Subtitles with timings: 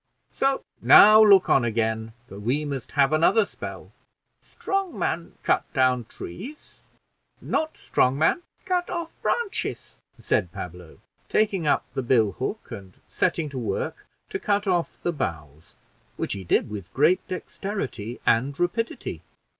[0.33, 3.91] So now look on again, for we must have another spell."
[4.41, 6.79] "Strong man cut down trees,
[7.39, 13.47] not strong man cut off branches," said Pablo, taking up the bill hook and setting
[13.49, 15.75] to work to cut off the boughs,
[16.17, 19.21] which he did with great dexterity and rapidity.